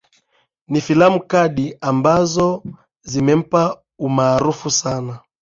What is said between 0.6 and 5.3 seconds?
ni filamu card ambazo zimempa umaarufu sana